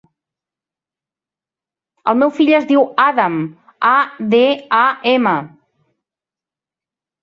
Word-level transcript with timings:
El 2.13 2.17
meu 2.23 2.33
fill 2.39 2.51
es 2.61 2.67
diu 2.73 2.83
Adam: 3.05 3.39
a, 3.93 3.95
de, 4.35 4.45
a, 4.83 4.85
ema. 5.17 5.39